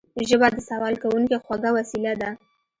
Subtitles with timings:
[0.29, 2.29] ژبه د سوال کوونکي خوږه وسيله ده